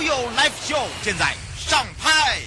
[0.00, 2.38] 我有 live show 现在上拍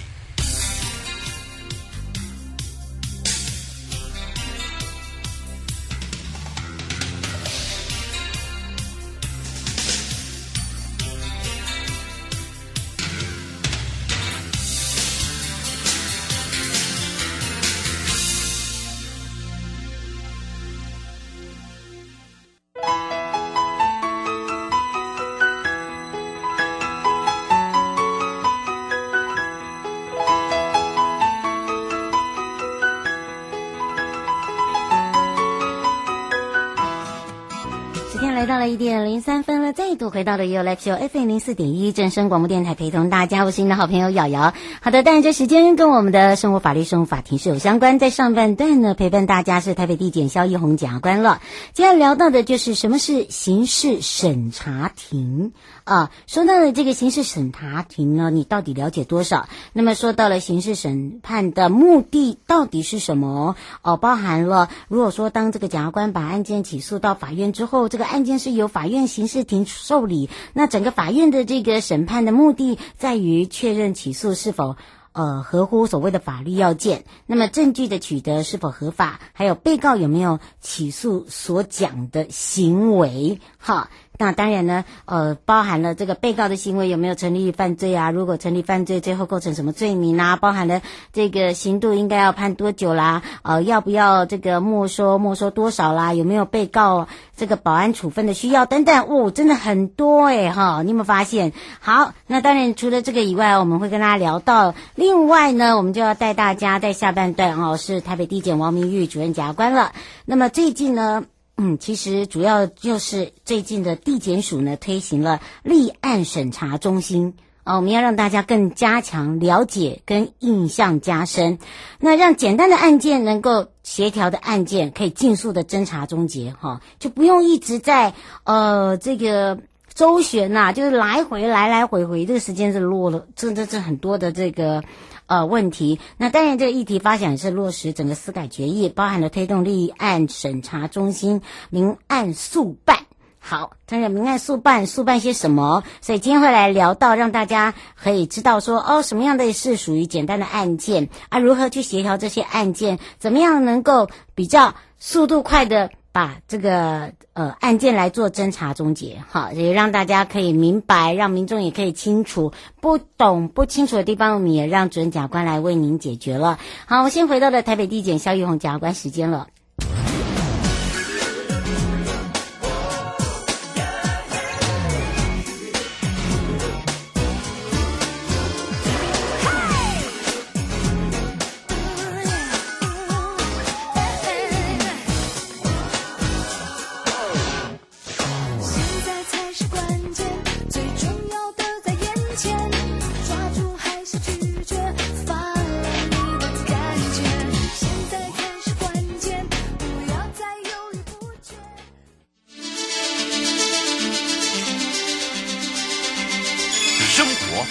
[39.14, 44.52] 零三分了，再度回到了 You Live Show FM 零四点一正声广播电台，陪同大家，我是你的好朋友瑶瑶。
[44.80, 48.00] 好的，但这时间跟我们的生活法律、生活法庭是有相关。
[48.00, 51.40] 在上半段呢，陪伴大家是台北地检萧一红检察官了。
[51.74, 55.52] 今天聊到的就是什么是刑事审查庭。
[55.84, 59.50] 啊，说到了这个刑事审查庭呢，你到底了解多少？
[59.74, 63.54] 那么说到了刑事审判的目的到底是什么？
[63.82, 74.76] 哦，包含了如果说当这个检察官把案件起诉到法院之后，这个案件是由法院刑事庭受理，那整个法院的这个审判的目的在于确认起诉是否
[75.12, 83.90] 呃合乎所谓的法律要件，那么证据的取得是否合法，还有被告有没有起诉所讲的行为，哈。
[84.16, 88.12] 那当然呢，呃，包含了这个被告的行为有没有成立犯罪啊？
[88.12, 90.36] 如果成立犯罪，最后构成什么罪名啊？
[90.36, 90.82] 包含了
[91.12, 93.22] 这个刑度应该要判多久啦？
[93.42, 95.18] 呃，要不要这个没收？
[95.18, 96.14] 没收多少啦？
[96.14, 99.04] 有没有被告这个保安处分的需要等等？
[99.08, 100.82] 哦，真的很多诶哈！
[100.82, 101.52] 你有没有发现？
[101.80, 104.74] 好，那当然除了这个以外，我们会跟大家聊到。
[104.94, 109.90] 另外呢，我们就要带大家在下半段哦，是台北地检王明玉主任检察官了。
[110.24, 111.24] 那么最近呢？
[111.56, 121.58] 嗯，其实主要就是最近的地检署呢推行了立案审查中心哦，我们要让大家更加强了解跟印象加深，
[122.00, 129.58] 那让简单的案件能够协调的案件可以尽速的侦查终结哈，就不用一直在呃这个
[129.94, 134.82] 周旋呐、就是来回来来回回，这个时间是落了，这这这很多的这个。
[135.26, 136.00] 呃，问题。
[136.18, 141.40] 那当然，这个议题发展是落实整个司改决议，包含了推动立案审查中心
[141.70, 142.98] 明案速办。
[143.38, 145.82] 好，这个明案速办，速办些什么？
[146.00, 151.38] 所以今天会来聊到，让大家可以知道说，哦，什么样的是属于简单的案件啊？
[151.38, 152.98] 如何去协调这些案件？
[153.18, 155.90] 怎么样能够比较速度快的？
[156.14, 166.60] 把这个呃案件来做侦查终结，好，也让大家可以明白，让民众也可以清楚，不懂不清楚的地方，我们也让主任检察官来为您解决了。
[166.86, 169.48] 好，我先回到了台北地检肖玉红检察官时间了。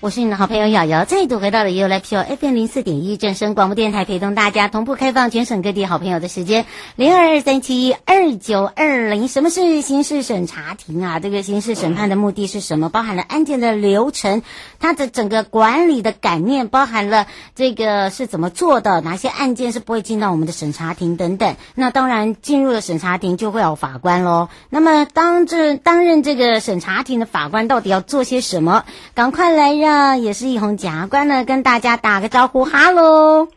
[0.00, 6.66] 我是你的好朋友瑶瑶，再度回到了 You Live Show FM 零四点一正声广播电台，陪同大家同步开放全省各地好朋友的时间
[6.96, 9.26] 零二二三七二九二零。
[9.26, 11.18] 什么是刑事审查庭啊？
[11.18, 12.90] 这个刑事审判的目的是什么？
[12.90, 14.42] 包含了案件的流程，
[14.78, 21.56] 它的整个管理的概念，包含了这个是怎么做的，哪些案件是不会进到我们的审查庭等等。
[21.74, 24.50] 那当然进入了审查庭就会有法官喽。
[24.68, 28.84] 那么当这担任这个审查庭的法官到底要做些什么？
[29.14, 29.95] 赶快来让。
[29.96, 33.48] 呢，也是一红检察官呢，跟大家打个招呼，哈喽。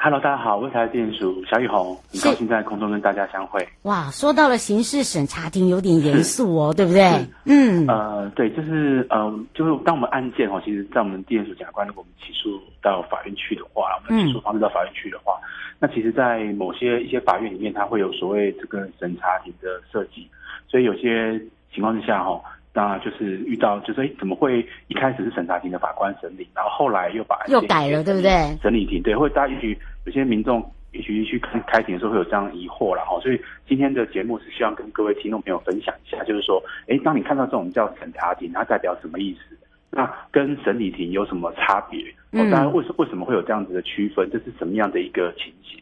[0.00, 3.66] Hello，大家好，我是台北地检署小奕弘，很高兴在空中跟大家相会。
[3.82, 7.26] 哇，说到了刑事审查庭，有点严肃哦， 对不对？
[7.46, 15.46] 嗯，呃，对，就是呃，就是当我们案件哦，其实，在我们地检署检察官，如果我们起诉到法院去的话，我们起诉方式到法院去的话，嗯、
[15.80, 20.28] 那其实，在某些一些法院里面，它会有所谓这个审查庭的设计，
[20.70, 21.36] 所以有些
[21.74, 22.40] 情况之下哈。
[22.40, 28.30] 当然就是遇到，就是哎，怎么会一开始是审查庭的法官审理，然后后来又把又改了，对不对？
[28.60, 39.56] 审理庭对，或者大家也许有些民众也许去看开庭的时候会有这样疑惑了哈，所以今天的节目是希望跟各位听众朋友分享一下，就是说，哎，当你看到这种叫审查庭，它代表什么意思？
[39.90, 42.02] 那跟审理庭有什么差别？
[42.32, 44.28] 哦，当然为什为什么会有这样子的区分？
[44.30, 45.80] 这是什么样的一个情形？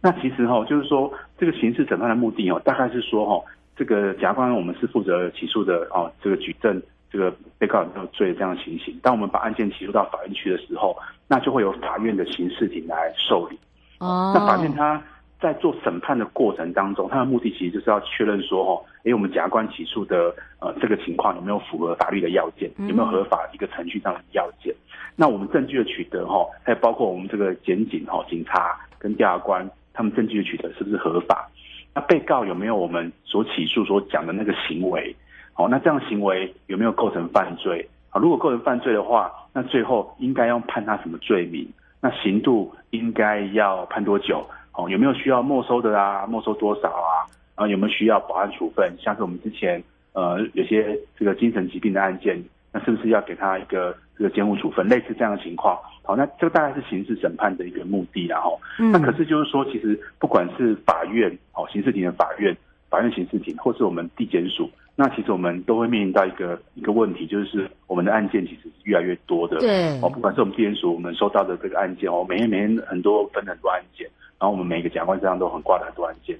[0.00, 3.44] 那其实哈，就是说这个刑事审判的目的哦，大概是说哈。
[3.78, 6.10] 这个检察官，我们是负责起诉的哦。
[6.20, 6.82] 这个举证，
[7.12, 8.98] 这个被告有没有罪这样的情形。
[9.00, 10.96] 当我们把案件起诉到法院去的时候，
[11.28, 13.56] 那就会由法院的刑事庭来受理。
[14.00, 14.32] 哦。
[14.34, 15.00] 那法院他
[15.40, 24.74] 在做审判的过程当中，他的目的其实就是要确认说，哦，诶，我们检察官起诉的呃这个情况有没有符合法律的要件，有没有合法一个程序上的要件。
[24.74, 31.48] 嗯、那我们证据的取得，哈，还有包括我们这个检警，哈，警察跟调查官他们证据的取得是不是合法？
[31.94, 35.14] 那被告有没有我们所起诉所讲的那个行为？
[35.52, 37.88] 好，那这样行为有没有构成犯罪？
[38.10, 41.68] 啊，如果构成犯罪的话，那最后应该要判他什么罪名？
[42.00, 44.46] 那刑度应该要判多久？
[44.72, 46.24] 哦，有没有需要没收的啊？
[46.28, 47.26] 没收多少啊？
[47.56, 48.94] 啊，有没有需要保安处分？
[49.00, 49.82] 像是我们之前
[50.12, 52.40] 呃有些这个精神疾病的案件，
[52.72, 54.86] 那是不是要给他一个这个监护处分？
[54.88, 55.78] 类似这样的情况。
[56.02, 62.56] 好，那这个大概是刑事审判的一个目的，然后，那可是就是说，其实不管是法院，哦，刑事庭的法院、
[62.90, 74.08] 法院刑事庭，或是我们地检署，那其实我们都会面临到一个一个问题，就是我们的案件其实是越来越多的，对，哦，不管是我们地检署，我们收到的这个案件哦，每天每天很多分很多案件，
[74.40, 76.38] 然后我们每个检察官身上都很挂了很多案件。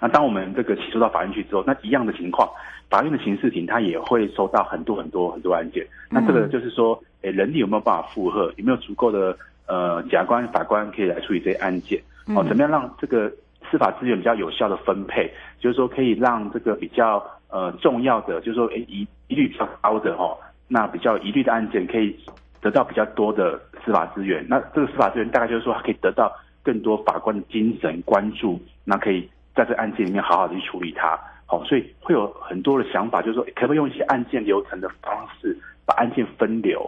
[0.00, 2.48] 那当我们这个起诉到法院去之后，那一样的情况，
[2.88, 7.00] 法院的刑事庭他也会收到很多很多很多案件，那这个就是说。
[7.22, 8.44] 诶，人力有没有办法负荷？
[8.58, 9.36] 有没有足够的
[9.66, 12.00] 呃检察官、法官可以来处理这些案件？
[12.28, 13.28] 哦，怎么样让这个
[13.68, 15.28] 司法资源比较有效的分配？
[15.58, 20.38] 就是说，可以让这个比较呃重要的，就是说，诶，疑疑虑比较高的哦，
[20.68, 22.16] 那比较疑虑的案件可以
[22.60, 24.46] 得到比较多的司法资源。
[24.48, 26.32] 那这个司法资源大概就是说，可以得到
[26.62, 31.18] 更多法官的精神关注，那可以在这个案件里面好好的去处理它。
[31.44, 36.80] 好，所以会有很多的想法，就是说，可不可以用一些案件流程的方式把案件分流？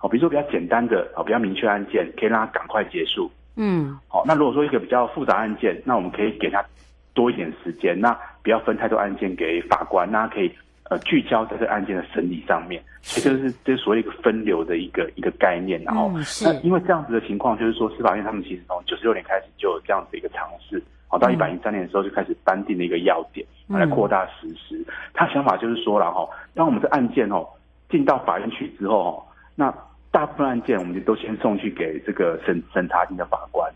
[0.00, 3.30] 哦，比如说比较简单的哦，比较明确案件，可以让他赶快结束。
[3.56, 6.64] 嗯，好，那如果说一个比较复杂案件，那我们可以给他
[7.12, 10.52] 多一点时间，那不要分太多案件给法官，那可以
[10.90, 12.80] 呃聚焦在这个案件的审理上面。
[13.02, 15.82] 其实就是这所谓一个分流的一个一个概念。
[15.82, 16.10] 然后，
[16.42, 24.84] 那因为这样子的情况，就是说司法院他们其实从九十六年开始就有这样子一个尝试，好，到一百零三年的时候就开始颁定了一个要点，来扩大实施。
[25.12, 27.46] 他想法就是说了哈，当我们的案件哦
[27.88, 29.22] 进到法院去之后哦，
[29.54, 29.72] 那
[30.10, 33.70] 大部分案件，我们就都先送去给这个审审查庭的法官，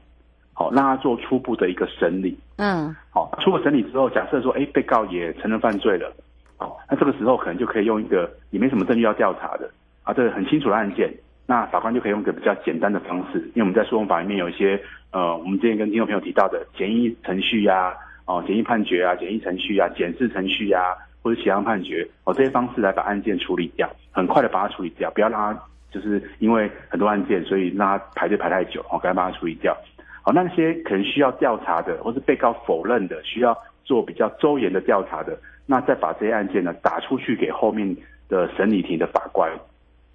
[0.52, 2.38] 好，让他做初步的一个审理。
[2.56, 6.12] 嗯，好，初步审理之后，假设说，哎，被告也承认犯罪了，
[6.56, 9.70] 好，那这个时候可能就可以用一个也没什么证据要调查的，
[10.02, 11.12] 啊，这个很清楚的案件，
[11.48, 14.78] 那法官就可以用个比较简单的方式，因为我们在诉讼法里面有一些，
[15.12, 17.94] 呃，我们之前跟听众朋友提到的简易程序呀，
[18.26, 25.58] 哦，简易判决啊，简易程序啊，检视程序呀，或者协商判决，哦，这些方式来把案件处理掉，很快的把它处理掉，不要让它。
[25.90, 29.74] 就是因为很多案件，所以让他排队排太久，我赶快把它处理掉。
[30.20, 33.56] 好，那些可能需要调查的，或是被告否认的，需要
[33.86, 35.34] 做比较周延的调查的，
[35.64, 37.96] 那再把这些案件呢打出去给后面
[38.28, 39.50] 的审理庭的法官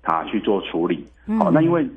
[0.03, 1.05] 啊去做处理。
[1.39, 1.87] 好，那因为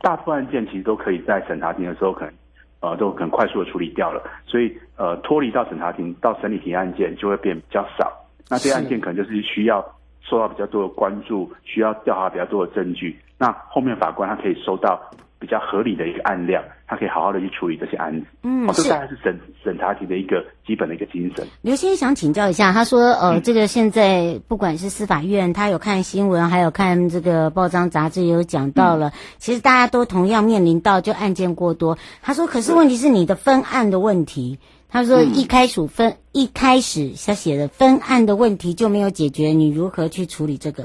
[0.00, 2.34] 大部分案件其实都可以在审查庭的时候可能
[2.80, 8.12] 呃都很快速的处理掉了，所以呃脱离到审查庭到审理庭案件就会变比较少。
[8.48, 9.84] 那这些案件可能就是需要。
[10.26, 14.98] 受到比较多的关注，需要调查比较多的证据，那后面法官他可以收到
[15.44, 18.26] 比较合理的一个案量，他可以好好的去处理这些案子。
[18.42, 21.46] 嗯，这大概是审审查庭的一个基本的一个精神。
[21.60, 31.98] 刘先生想请教一下，他说，呃，这个现在不管是司法院，他有看新闻，还有看这个报章杂志，也有讲到了，嗯、其实大家都同样面临到就案件过多。
[32.22, 34.58] 他说，可是问题是你的分案的问题。
[34.88, 40.84] 他说：“一开始分、嗯、一开始他写的分案的问题就没有解决，你如何去处理这个？”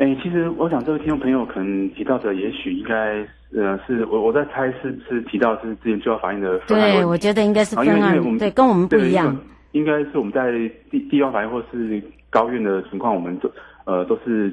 [0.00, 6.92] 哎，其实我想这位听众朋友可能提到的，也许应该呃是我我在猜是是提到是之前最高法院的分案。
[6.92, 8.38] 对，我觉得应该是分案。
[8.38, 9.36] 对，跟我们不一样。
[9.72, 10.50] 应该是我们在
[10.90, 13.50] 地地方法院或是高院的情况，我们都
[13.84, 14.50] 呃都是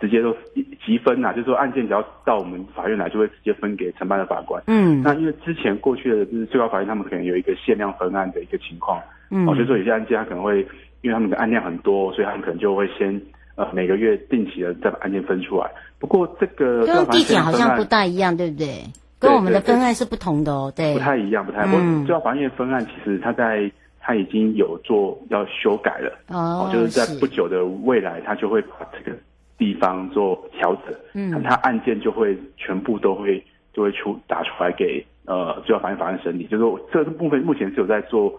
[0.00, 0.36] 直接都
[0.84, 4.62] 积分呐、啊，就是说案件只要到我们法院来，就会直接分给承办的法官。
[4.66, 10.58] 嗯，那因为之前过去的就是最高法院，他们可能有一个限量分案的一个情况，嗯，哦，就是说有些案件他可能会，
[11.02, 13.18] 因为他们的案量很多，所以他们可能就会先
[13.56, 15.68] 呃每个月定期的再把案件分出来。
[15.98, 18.84] 不过这个跟地检好像不大一样，对不对？
[19.18, 21.66] 跟我们的分案是不同的哦，对，对，不太一样，不太。
[21.66, 23.70] 不过最高法院分案其实他在。
[24.08, 29.18] 他已经有做要修改了哦，就是在不久的未来，他就会把这个
[29.58, 33.44] 地方做调整，嗯，他案件就会全部都会
[33.74, 38.32] 就会出打出来给呃最高法院法院审理，就是说这个部分目前是有在做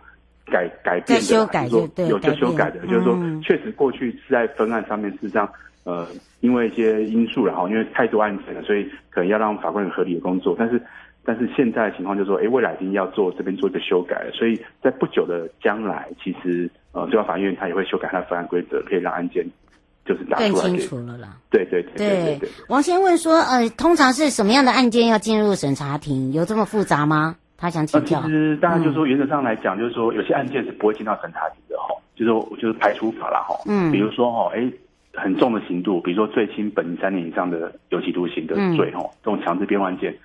[0.52, 5.50] 改改变的，修改就是说有在修改的，改就是说确实过去是在分案上面事实上
[5.84, 6.08] 呃
[6.42, 10.82] 因为一些因素然后因为太多案件了，所以可能要让法官有合理的工作，但是。
[11.30, 19.46] 但是现在的情况就是说，哎，未来已经要做这边做一个修改了，所以在不久的将来，其实呃，最高法院他也会修改他的分案规则，可以让案件
[20.06, 21.36] 就是打出来更清楚了啦。
[21.52, 22.50] 对对对对对，对，对。
[22.70, 26.32] 王先问说，呃，通常是什么样的案件要进入审查庭？
[26.32, 27.36] 有这么复杂吗？
[27.58, 28.20] 他想请教。
[28.20, 33.56] 呃、其实当然就是说，原则上来讲，就是说有些案件是不会进到审查庭的哈，就是说就是排除法啦哈。
[33.68, 33.92] 嗯。
[33.92, 34.72] 比如说哈，哎，
[35.14, 40.16] 很重的刑度，比如说最轻本三年以上的有期徒刑的罪哈、嗯，这种强制变换件。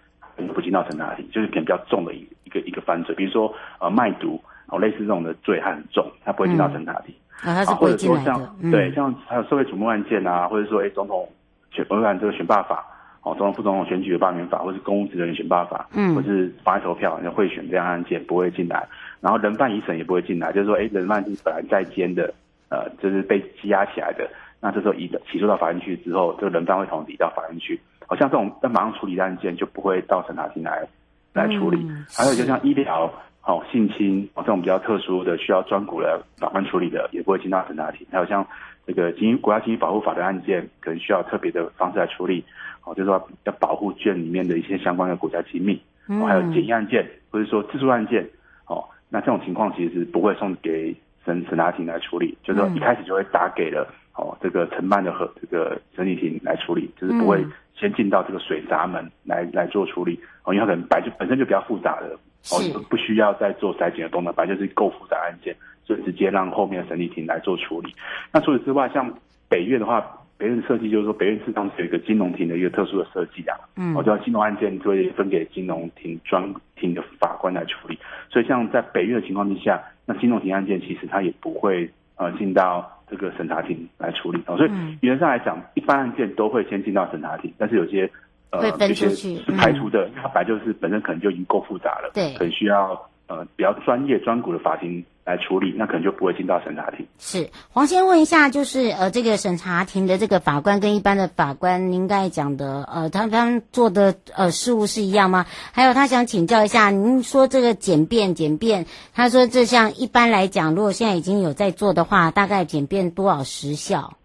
[0.54, 7.14] 不进到审查庭，就是可能比较重的一一个一个犯罪，比如说呃卖毒哦，类似这种的罪，它很重，它不会进到审查庭。
[7.44, 11.28] 嗯、啊，或者说像、嗯、对像还有社会瞩目案件啊，或者说哎总统
[11.70, 12.84] 选，违反这个选罢法
[13.22, 18.86] 哦，总统副总统选举的罢免法，或是公务职人员选罢法，嗯，或是妨碍投票、贿选这样案件不会进来，
[19.20, 22.34] 然后人犯一审也不会进来，就是说哎人犯是本来在监的，
[22.68, 24.28] 呃，就是被羁押起来的，
[24.60, 27.80] 那这时候移起诉到法院去之后，这个人犯会同时移到法院去。
[28.08, 30.86] 好像这种要马上处理的案件就不会到审查庭来
[31.32, 33.10] 来处理，嗯、还有就像医疗、
[33.44, 38.06] 哦性侵哦这种比较特殊的需要专股来法官处理的，也不会进到审查庭。
[38.10, 38.46] 还有像
[38.86, 42.44] 这个经国家经济保护法的案件，可能需要特别的方式来处理，
[42.84, 45.80] 哦就是说要保护卷里面的一些相关的国家机密。
[46.08, 48.28] 哦，还有检疫案件或者说自诉案件，
[48.66, 50.94] 哦那这种情况其实是不会送给
[51.24, 57.44] 审审查庭来处理，就是说一开始就会打给了哦这个承办的和这个审理庭来处理，就是不会。
[57.74, 62.16] 先进到这个水闸门来来做处理哦，因为它可能本就本身就比较复杂的
[62.50, 62.58] 哦，
[62.90, 67.94] 不需要再做筛检的功能，反正就是够复杂案件，所以直接让后面的审理庭来做处理。
[68.32, 69.12] 那除此之外，像
[69.48, 70.04] 北院的话，
[70.36, 76.42] 北院的设计就是说，北院事实上是有一个金融庭的一个特殊的设计啊，嗯，我知道金融案件就会分给金融庭专
[76.74, 82.90] 庭的法官来处理，所以像在北院的情况之下，那金融庭案件其实它也不会呃进到。
[83.12, 84.42] 这个审查庭来处理。
[84.46, 84.70] 哦，所以
[85.02, 88.10] 原则上来讲，一般案件都会先进到审查庭，但是有些
[88.52, 92.92] 呃有些是排除的，它本来就是本身可能就已经够复杂了，对，可能需要
[93.26, 97.06] 呃比较专业专股的法庭来处理，那可能就不会进到审查庭。
[97.18, 105.46] 是黄先问一下，就是呃这个审查庭的这个法官跟一般的法官，您刚才讲的呃他他做的呃事务是一样吗？
[105.72, 114.18] 还有他想请教一下，您说这个简便简便，他说这像一般来讲，如果现在已经有在做的话，大概简便多少时效？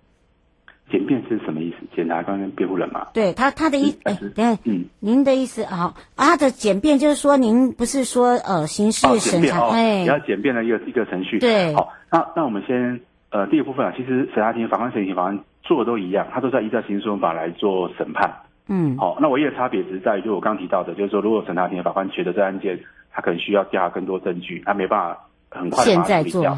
[0.90, 1.57] 简便是什么？
[1.98, 3.08] 检察官跟辩护人嘛？
[3.12, 13.01] 对他他的意思，哎，等下，嗯，您的意思啊，他的简便就是说，您不是说呃刑事审查，哎，你要简便的一个一个程序，对，好，那那我们先
[13.32, 18.32] 呃第一部分啊，其实审查庭法官、审理庭法官做的都一样，他都在依照刑事诉讼法来做审判，
[18.68, 22.80] 嗯，好，那唯一的差别只是在于，就我刚刚提到的，就是说，如果审查庭的法官觉得这案件
[23.12, 25.24] 他可能需要调查更多证据，他没办法。
[25.58, 26.54] 很快把它处理掉，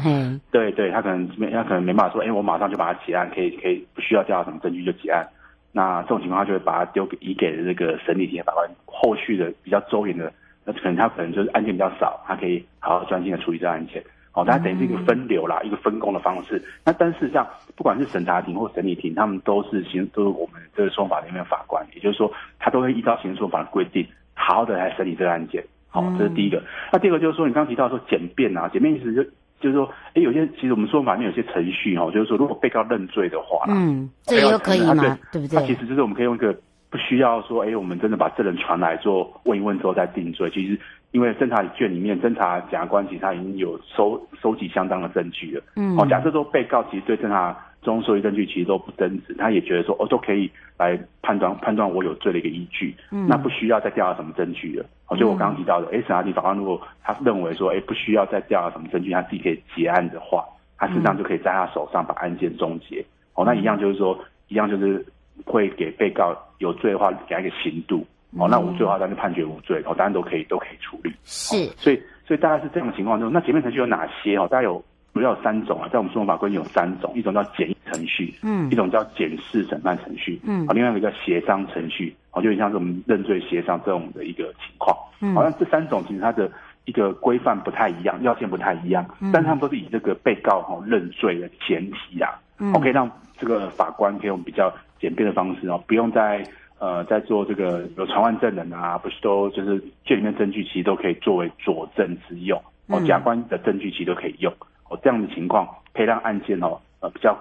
[0.50, 5.26] 对对，他可能没，他可能没办法说，哎，我马上就把它结案，可以可以不需要调查什么证据就结案。
[5.72, 10.32] 那这种情况，他就会把它丢给移给这个审理庭的法官，后续的比较周延的，
[10.64, 14.02] 那可能他可能就是案件比较少，他可以好好专心的处理这案件。
[14.32, 16.62] 哦，大家等于是一个分流啦，一个分工的方式。
[16.84, 25.64] 那但事实上，不管是审查庭或审理庭，他们都是刑都是我们这个诉讼法里面的法官，也就是说，他都会依照刑事诉讼法的规定，好好的来审理这个案件。
[25.90, 26.62] 好，这是第一个。
[26.92, 29.22] 那第二个就是说，你刚刚提到说简便啊，简便意思就
[29.60, 34.94] 就是说，哎，有些其实我们说法里面有些程序哈，就是说，如果被告认罪的话，嗯，这个可以吗？
[34.94, 35.60] 对，对不对？
[35.60, 36.56] 那其实就是我们可以用一个
[36.88, 40.48] 不需要说，哎，我们真的把证人传来做问一问之后再定罪。
[40.50, 40.78] 其实
[41.10, 45.62] 因为侦查卷里面，侦查检察官其实他已经有收收集相当的证据了。
[45.76, 52.94] 嗯，好，假设说被告其实对侦查中收集证据其实都不真实，他也觉得说，哦，都可以来判断判断我有罪的一个依据。
[53.10, 54.84] 嗯，那不需要再调查什么证据了。
[55.16, 60.44] 就我刚刚提到的，哎，审查庭法官如果他认为说，哎，不需要再调查什么证据，他自己可以结案的话，
[60.78, 63.04] 他实际上就可以在他手上把案件终结。
[63.34, 64.18] 哦，那一样就是说，
[64.48, 65.04] 一样就是
[65.44, 68.06] 会给被告有罪的话，给他一个刑度。
[68.38, 69.82] 哦，那无罪的话，那就判决无罪。
[69.84, 71.12] 哦，当然都可以，都可以处理。
[71.24, 71.56] 是。
[71.76, 74.36] 所以，所以大概是这种情况中，那前面程序有哪些？
[74.36, 74.80] 哦，大概有
[75.12, 86.48] 主要有三种啊，在我们诉讼法规有三种，一种叫简易程序，嗯，一种叫简式审判程序，嗯，另外一个叫协商程序，哦，就像是我们认罪协商这种的一个情况，嗯，好像这三种其实它的
[86.84, 96.44] 一个规范不太一样，要件不太一样，嗯，但他们都是以这个被告哈认罪的前提啊，嗯，可以让这个法官可以用比较简便的方式哦，不用再
[96.78, 104.52] 呃在做这个有传唤证人啊，不是都就是卷里面证据其实都可以作为佐证之用，哦，甲官的证据其实都可以用。
[104.90, 107.34] 哦，这样的情况可以让案件哦，呃，比较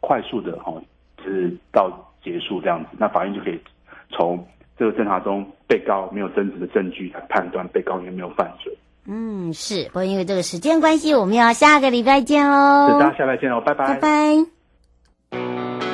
[0.00, 0.82] 快速的哦，
[1.18, 1.88] 就是到
[2.24, 3.60] 结束这样子，那法院就可以
[4.10, 4.44] 从
[4.76, 8.76] 这个侦查中被告没有争执的证据来判断被告有没有犯罪。
[9.06, 12.98] 嗯，是，不过因为这个时间关系，我们要下个礼拜见喽。
[12.98, 13.98] 大家下礼拜见喽，拜拜。
[13.98, 14.00] 拜
[15.30, 15.93] 拜。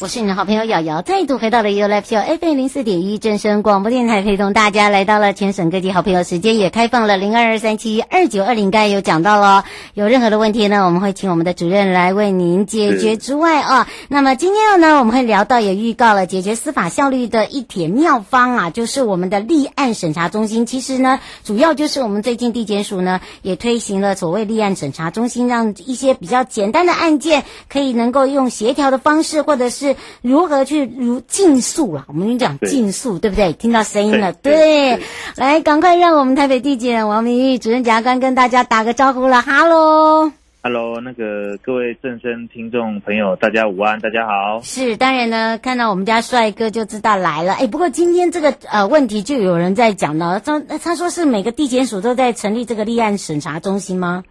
[0.00, 9.64] 我是你的好朋友瑶瑶，再度回到了 You Live Show FM 零四点一正声广播电台，陪同大家来到了全省各地好朋友时间，也开放了零二二三七二九二零，刚才有讲到了，
[9.94, 20.64] 有任何的问题呢，我们会请我们的主任来为您解决之外啊，那么今天呢，我们会聊到也预告了解决司法效率的一帖妙方啊，就是我们的立案审查中心。
[20.64, 29.87] 其实呢，主要就是我们最近地检署呢也推行了所谓立案审查中心，让一些比较简单的案件可以能够用协调的方式，或者是
[30.22, 32.04] 如何去如竞速了？
[32.08, 33.52] 我们讲竞速，对不对？
[33.52, 35.00] 听到声音了，对，
[35.36, 39.42] 来，赶快让我们台北地检王明玉主任检察官跟大家打个招呼了。
[39.42, 40.30] 哈喽，
[40.62, 44.60] 哈喽，那个各位正声听众朋友，大家午安，大家好。
[44.62, 47.54] 是，当然呢，看到我们家帅哥就知道来了。
[47.54, 54.24] 哎，不过今天这个呃问题就有人在讲了，他他说是每个地检署都在成立这个立案审查中心吗？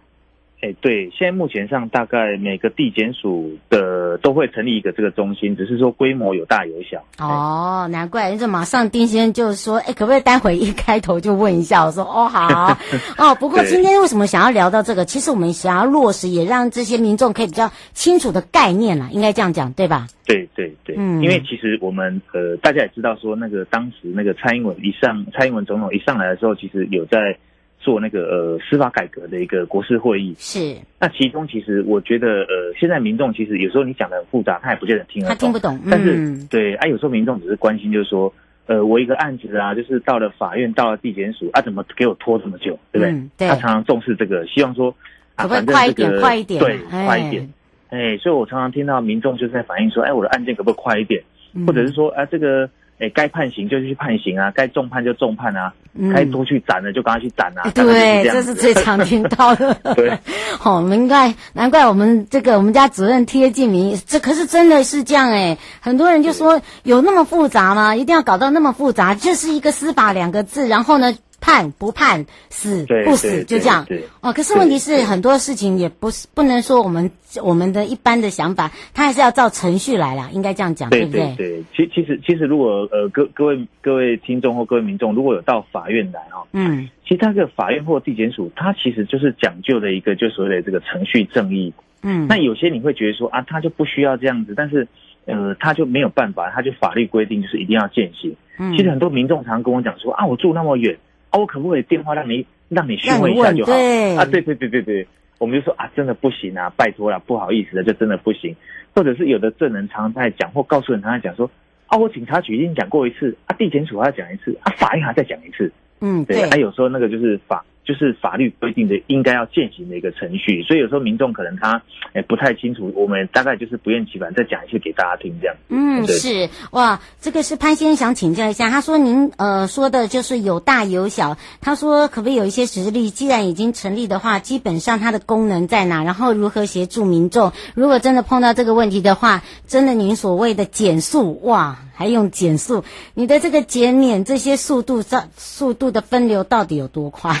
[0.60, 7.00] 哎，对，现在目前上大概每个地检署的都会成立一个这个中心，只是说规模有大有小。
[7.18, 11.84] 哦，难怪，这马上丁先生就说，哎，可不可以待会一开头就问一下？
[11.84, 12.76] 我说，哦，好。
[13.18, 15.04] 哦，不过今天为什么想要聊到这个？
[15.04, 20.08] 其实我们想要落实，也让这些民众可以比较清楚的概念啦，应该这样讲，对吧？
[20.26, 27.38] 对对对，嗯，因为其实我们呃，大家也知道说，那个当时那个蔡英文一上，蔡英文总统一上来的时候，其实有在。
[27.78, 35.80] 做那个呃司法改革的一个国事会议是，那其中其实我觉得呃现在民众其实有时候你讲的很复杂，他也不见得听得懂，他听不懂。
[35.90, 38.32] 但是、嗯、对啊，有时候民众只是关心，就是说
[38.66, 43.10] 呃我一个案子啊，就是到了法院，到了地检署啊，怎么给我拖这么久，对不对？
[43.10, 44.94] 嗯、对他常常重视这个，希望说
[45.36, 45.72] 啊，反正这
[46.04, 47.48] 个快一点，对，快一点。
[47.90, 51.22] 哎，所以我常常听到民众就是在反映说，哎，我的案件可不可以快一点？
[51.54, 52.68] 嗯、或者是说啊，这个。
[52.98, 57.70] 哎，该判刑就去判刑啊，该重判就重判啊，嗯、该多去斩的就赶快去斩啊。
[57.74, 59.72] 对，这，这是最常听到的。
[59.94, 60.18] 对，
[60.58, 65.56] 好、哦，难怪难怪我们这个我们家主任贴近民意，这可是真的是这样哎。
[65.80, 67.94] 很多人就说有那么复杂吗？
[67.94, 69.14] 一定要搞到那么复杂？
[69.14, 71.14] 就是一个司法两个字，然后呢？
[71.48, 73.86] 判不判，死不死，就这样。
[74.20, 77.10] 哦，可是问题是很多事情也不是不能说我们
[77.42, 81.34] 我们的一般的想法，他还是要照程序来啦，应该这样讲，对不对？
[81.36, 91.72] 对，其其实其实如果呃各各位各位听众或各位民众如果有到法院来哦，嗯，其实他这个法院或地检署，它其实就是讲究的一个就所谓的这个程序正义。
[92.02, 94.86] 嗯，那有些你会觉得说啊，他就不需要这样子，但是
[95.24, 98.36] 呃，他就没有办法，他就法律规定就是一定要践行。
[98.58, 100.94] 嗯，其实很多民众常跟我讲说啊，我住那么远。
[101.30, 103.72] 啊，我可不可以电话让你让你询问一下就好？
[103.72, 105.06] 啊，对对对对对，
[105.38, 108.54] 我们就说啊，真的不行啊，拜托了，不好意思了，就真的不行。
[108.94, 111.50] 或者是有的证人常常在讲，或告诉人常在讲说，
[111.86, 115.72] 啊，我警察局已经讲过一次，啊，地检署还要讲一次，啊，法院还再讲一次。
[116.00, 117.64] 嗯，对，还、啊、有时候那个就是法。
[117.88, 121.80] 就是法律规定的应该要践行的一个程序，所以有时候民众可能他
[122.12, 125.56] 诶不太清楚，我们大概就是不厌其烦再讲一些给大家听这样。
[125.70, 133.08] 嗯，是哇，这个是潘先生想请教一下，他说您呃说的就是有大有小，他说可不可以有一些实例？
[133.08, 136.04] 既然已经成立的话，基本上它的功能在哪？
[136.04, 137.52] 然后如何协助民众？
[137.74, 142.84] 如果真的碰到这个问题的话，真的您所谓的减速哇，还用减速，
[143.14, 147.32] 你的这个减免这些速度上速度的分流到底有多快？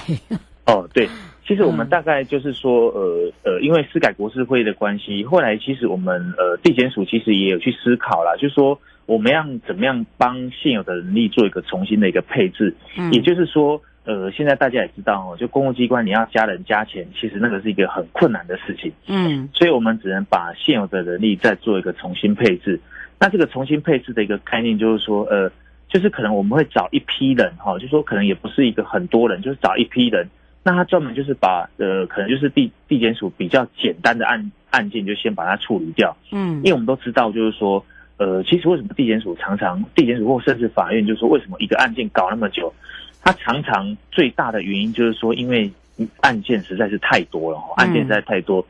[0.66, 1.08] 哦，对，
[1.46, 13.80] 其实我们大概就是说，呃呃，因为司改国事会的关系，后来其实我们呃地检署其实也有去思考啦，就是说我们要怎么样帮现有的人力做一个重新的一个配置，嗯，也就是说。
[14.04, 18.90] 呃，现在大家也知道哦，就公务机关你要加人加钱，其实那个是一个很困难的事情。
[19.06, 22.80] 嗯，所以我们只能把现有的人力再做一个重新配置。
[23.20, 25.50] 那这个重新配置的一个概念就是说，呃，
[25.88, 30.28] 就是可能我们会找一批人哈，就是说可能也不是一个很多人，就是找一批人，
[30.62, 36.16] 那他专门就是把呃，可能就是地地检署比较简单的案案件就先把它处理掉。
[36.30, 37.84] 嗯，因为我们都知道，就是说，
[38.18, 42.72] 呃，其实为什么地检署常常地检署或甚至法院，就是说为什么一个案件搞那么久？
[43.20, 45.70] 它常常最大的原因就是说，因为
[46.20, 48.64] 案件实在是太多了，案件实在太多。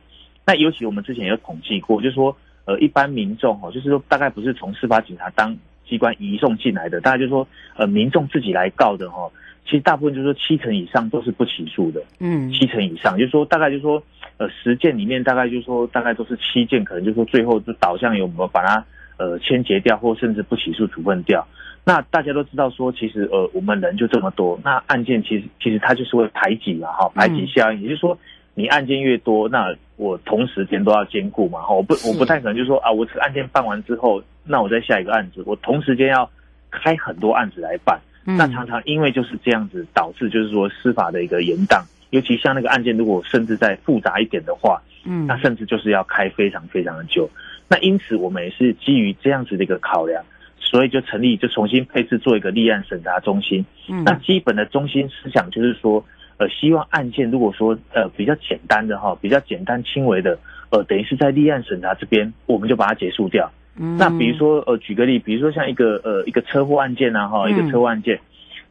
[0.46, 2.34] 那尤其我们之前有统计过，就是说，
[2.68, 5.56] 呃，一般民众哦，就是说，大概不是从司法警察当
[5.88, 9.26] 机关移送进来的，大概就是说，呃，民众自己来告的哈，
[9.64, 14.02] 其实大部分就是说七成以上都是不起诉的，嗯，七成以上，就是说大概就是说，
[14.36, 18.84] 呃，十件里面大概就是说，大概都是七件，可能就是说最后就导向有没有把它
[19.16, 21.48] 呃签结掉，或甚至不起诉处分掉。
[21.84, 28.18] 那大家都知道说，其实呃，我们人就这么多，那案件其实其实它就是会排挤嘛，哈，排挤效应，也就是说，
[28.58, 36.28] 你案件越多，那我同时间都要兼顾嘛，我不我不太可能就说啊，我这个案件办完之后，那我再下一个案子，我同时间要
[36.68, 47.30] 开很多案子来办，那常常因为就是这样子导致就是说司法的一个延宕，尤其像那个案件如果甚至再复杂一点的话，嗯，那甚至就是要开非常非常的久，
[47.68, 50.20] 那因此我们也是基于这样子的一个考量。
[50.60, 53.64] 所以就成立，就重新配置做一个立案审查中心。
[53.88, 56.04] 嗯，那基本的中心思想就是说，
[56.38, 60.38] 呃，希望案件如果说呃比较简单的哈，比较简单轻微的，
[60.70, 63.50] 呃，等于是在立案审查这边，我们就把它结束掉。
[63.76, 68.18] 嗯，那比如说呃，举个例，比如说像一个呃一个车祸案件啊哈，一个车祸案件，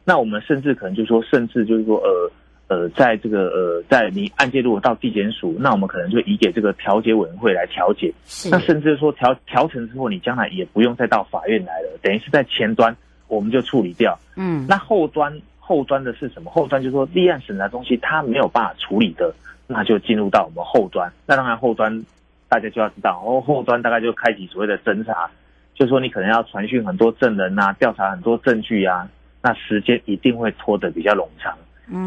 [0.04, 2.30] 那我们甚至可能就说，甚至就是说呃。
[2.70, 8.12] 呃，在这个呃，在你案件如果到地检署，那我们可能就移给这个调解委员会来调解。
[8.26, 8.50] 是。
[8.50, 12.94] 那甚至说调调成之后，你将来也不用再到法院来了，等于是在前端
[13.26, 14.14] 我们就处理掉。
[14.36, 14.66] 嗯。
[14.68, 15.32] 那后端
[15.68, 16.50] 后端的是什么？
[16.50, 19.34] 后端就是说立案审查东西他没有办法处理的，
[19.66, 21.12] 那就进入到我们后端。
[21.26, 22.02] 那当然后端
[22.48, 25.28] 大家就要知道，哦，后端大概就开启所谓的侦查，
[25.74, 29.06] 就是说你可能要传讯很多证人啊，调查很多证据啊，
[29.42, 31.54] 那时间一定会拖得比较冗长。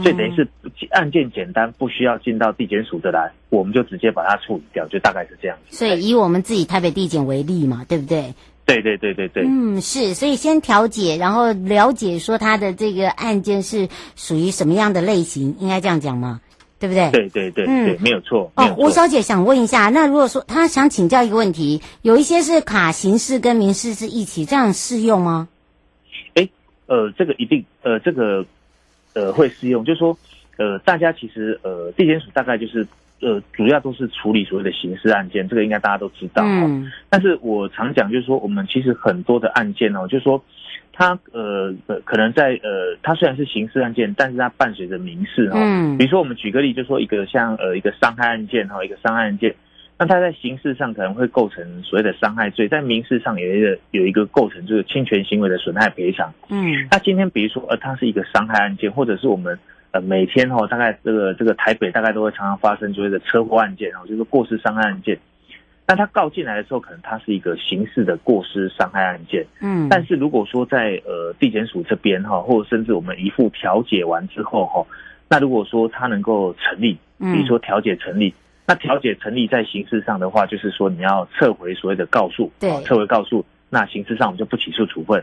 [0.03, 0.47] 所以等于是
[0.91, 5.75] 案件简单，不需要进到地检署的来，我们就直接把它处理掉，就大概是这样子。
[5.75, 8.31] 所以以我们自己台北地检为例嘛，对不对？
[8.65, 9.43] 对对对对对。
[9.45, 10.13] 嗯，是。
[10.13, 16.41] 所以先调解，然后了解说他的这个案件是属于什么样的类型，应该这样讲吗？
[16.79, 17.11] 对不对？
[17.11, 18.51] 对对对，嗯，对，没有错。
[18.55, 25.47] 哦，吴小姐想问一下，那如果说她想请教一个问题，有一些是卡刑事跟民事是一起，这样适用吗？
[26.35, 26.49] 哎，
[26.87, 28.45] 呃，这个一定，呃，这个。
[29.13, 30.17] 呃，会适用，就是说，
[30.55, 32.87] 呃，大家其实，呃，地检署大概就是，
[33.21, 36.43] 呃，主要都是处理所谓的刑事案件，这个应该大家都知道。
[36.43, 36.91] 嗯。
[37.09, 40.43] 但是我常讲，就是说，我们其实很多的案件哦，就是说，
[40.91, 45.53] 它呃，可能在呃，它虽然是刑事案件，但是它伴随着民事哦。
[45.55, 45.97] 嗯。
[45.97, 49.55] 比如说，我们举个例，就是说，一个像呃，一个伤害案件哈，一个伤害案件。
[49.99, 56.33] 那它在刑事上可能会构成所谓的伤害罪，在民事上有一个有一个构成就是侵权行为的损害赔偿。
[56.49, 59.59] 嗯，那今天比如说呃，它是一个伤害案件，或者是我们
[59.91, 65.17] 呃每天哈、哦，大概这个这个台北大概都会常常发生所谓的车祸案件，然后就是过失伤害案件。
[65.87, 69.45] 那他告进来的时候，可能他是一个刑事的过失伤害案件。
[69.59, 74.85] 嗯，但是如果说在呃地检署这边哈，或者甚至我们一副调解完之后哈，
[75.27, 78.33] 那如果说他能够成立，比如说调解成立。
[78.67, 85.21] 那调解成立在刑事上的话，就是说你要撤回所谓的告诉，对，撤回告诉，那刑事上我们就不起诉处分。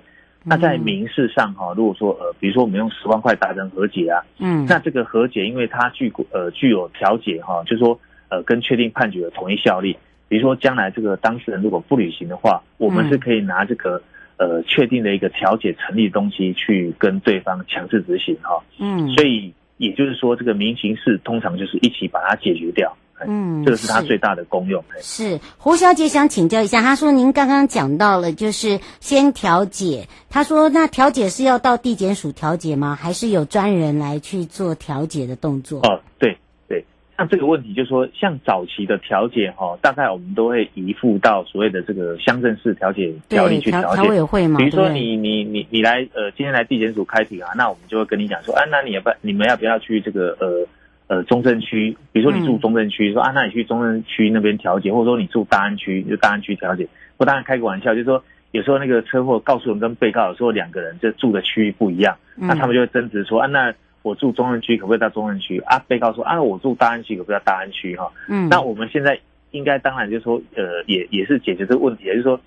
[0.48, 9.96] 那在民事上哈，如果说呃，比如说我们用十万块达成和解啊，嗯，那这个和解因为它具呃具有调解哈，就是说呃跟确定判决的同一效力。
[10.28, 14.02] 比如说将来这个当事人如果不履行的话，我们是可以拿这个
[14.36, 22.96] 呃确定的一个调解成立的东西去跟对方强制执行哈，嗯，所以也就是说这个民刑事通常就是一起把它解决掉。
[23.26, 24.82] 嗯，这个是它最大的功用。
[25.00, 30.06] 是胡小姐想请教一下，她说您刚刚讲到了，就是先调解。
[30.30, 32.96] 她说那调解是要到地检署调解吗？
[33.00, 35.80] 还是有专人来去做调解的动作？
[35.80, 36.36] 哦，对
[36.68, 36.84] 对，
[37.16, 44.02] 像这个问题就是说，像早期的调解哈，大概我们都会移付到所谓的这个乡镇市调解条例去调解。
[44.02, 50.66] 调委会嘛，比如说你你你你来呃，今天来地检署开庭啊，那我们就会跟你讲说，啊，那你要不你们要不要去这个呃？
[51.08, 56.86] 呃，中正区，比如说你住中正区，嗯、说啊，那你去中正区那边调解，或者说你住大安区，就大安区调解。
[57.16, 65.78] 我当然开个玩笑，就是说有时候那个车祸告诉人跟被告有时候两个人就住的区域不一样，那他们就会争执说啊，那我住中正区可不可以到中正区啊？
[65.88, 68.12] 被告说啊，我住大安区可不可以到大安区哈？
[68.28, 69.18] 嗯，那我们现在
[69.52, 72.38] 应该当然就是说呃，也也是解决这个问题，就是说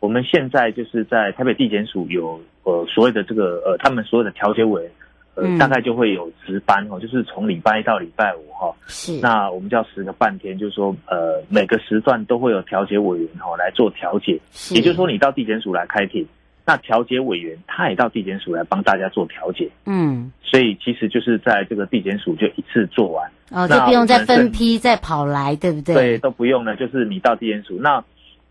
[0.00, 4.90] 我们现在就是在台北地检署有呃所谓的这个呃他们所有的调解委。
[5.36, 8.74] 呃，嗯、大概就会有值班哦，就是从礼拜一到礼拜五哈。
[8.86, 9.20] 是。
[9.20, 14.40] 那我们叫十个半天，就是说，呃，每个时段都会有调解委员哈来做调解。
[14.52, 14.74] 是。
[14.74, 16.26] 也就是说，你到地检署来开庭，
[16.64, 19.70] 那调解委员他也到地检署来帮大家做调解。
[19.84, 20.32] 嗯。
[20.42, 23.30] 所以其实就是在这个地检署就一次做完。
[23.50, 25.94] 哦，就不用再分批再跑来，对不对？
[25.94, 27.78] 对，都不用了，就是你到地检署。
[27.78, 28.02] 那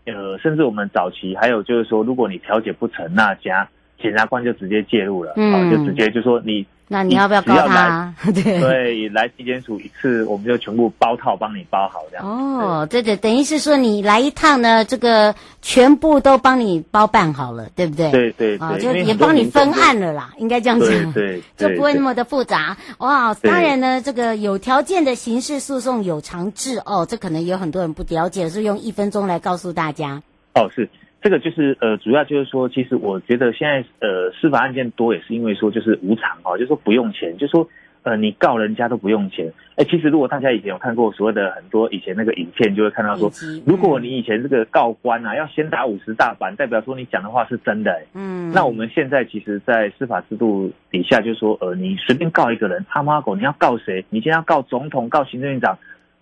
[0.04, 3.68] 呃，甚至我们早期还有就是说，如果你调解不成，那家
[4.00, 6.64] 检察官就直接介入了，嗯、哦，就直接就说你。
[6.88, 8.14] 那你要不要告他？
[8.32, 12.24] 对对，来纪检署一次，我们就全部包套帮你包好这样。
[12.24, 18.10] 哦，对对，等于是说你来一趟呢，这个全部都帮你包办好了，对不对？
[18.12, 21.12] 对对啊，就也帮你分案了啦，应该这样讲。
[21.12, 22.76] 对， 就不会那么的复杂。
[22.98, 30.22] 哇，当然呢，这个有条件的刑事诉讼有偿制哦，这可能有很多人不了解，是用一分钟来告诉大家。
[30.54, 30.88] 哦，是。
[31.26, 37.68] 这个就是呃，主要就是说，其实我觉得现在呃，司法案件多也是因为说就是无偿哦，就是说不用钱，就是说
[38.04, 39.52] 呃，你告人家都不用钱。
[39.74, 43.28] 哎，其实如果大家以前有看过所谓的很多以前那个影片，就会看到说，
[43.66, 48.00] 如果你以前这个告官啊，要先打五十大板，代表说你讲的话是真的。
[48.14, 54.04] 嗯，那我们现在其实，在司法制度底下，就是说呃，你随便告一个人，阿猫阿狗，你要告谁？
[54.10, 55.76] 你今天要告总统，告行政院长，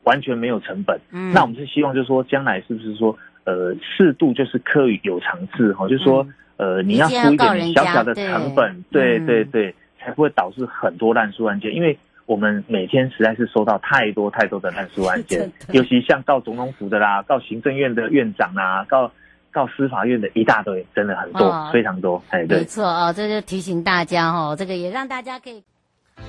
[0.04, 0.98] 完全没有成本。
[1.12, 3.14] 嗯，那我们是希望就是说，将来是不是说？
[3.44, 6.26] 呃，适度就是课予有偿制哈，就是说，
[6.56, 11.74] 呃，你要付一点小小的成本，对对对，才不会导致很多烂书案件。
[11.74, 19.12] 因为我们每天实在是收到太多太多的烂书案件， 尤其像告总统府的啦，告行政院的院长啊，告
[19.52, 22.22] 告司法院的一大堆，真的很多，非常多。
[22.30, 25.62] 哎，对，没错哦，这就提醒大家哦，这个也让大家可以。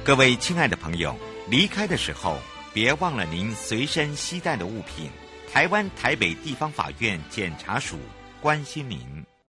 [0.04, 1.15] 各位亲爱的朋友，
[1.49, 2.36] 离开的时候
[2.73, 5.10] 别忘了您随身携带的物品。
[5.55, 7.97] 台湾台北地方法院检察署
[8.41, 9.25] 关心民。